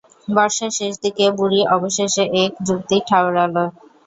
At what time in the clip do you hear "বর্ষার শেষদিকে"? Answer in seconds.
0.27-1.25